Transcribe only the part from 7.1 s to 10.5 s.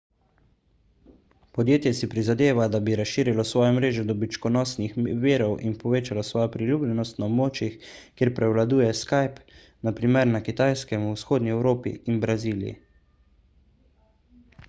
na območjih kjer prevladuje skype na primer na